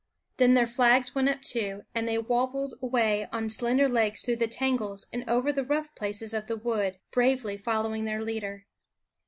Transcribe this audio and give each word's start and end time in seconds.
Then 0.37 0.55
their 0.55 0.65
flags 0.65 1.13
went 1.13 1.29
up 1.29 1.43
too, 1.43 1.83
and 1.93 2.07
they 2.07 2.17
wabbled 2.17 2.73
away 2.81 3.27
on 3.31 3.51
slender 3.51 3.87
legs 3.87 4.23
through 4.23 4.37
the 4.37 4.47
tangles 4.47 5.05
and 5.13 5.23
over 5.29 5.53
the 5.53 5.63
rough 5.63 5.93
places 5.93 6.33
of 6.33 6.47
the 6.47 6.57
wood, 6.57 6.97
bravely 7.11 7.55
following 7.55 8.05
their 8.05 8.23
leader. 8.23 8.65